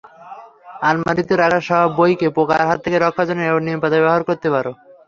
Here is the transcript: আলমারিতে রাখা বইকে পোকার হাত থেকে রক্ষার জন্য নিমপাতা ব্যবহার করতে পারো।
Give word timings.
আলমারিতে 0.89 1.33
রাখা 1.37 1.79
বইকে 1.97 2.27
পোকার 2.35 2.61
হাত 2.67 2.79
থেকে 2.85 2.97
রক্ষার 2.97 3.27
জন্য 3.29 3.41
নিমপাতা 3.59 3.97
ব্যবহার 3.97 4.23
করতে 4.29 4.47
পারো। 4.55 4.71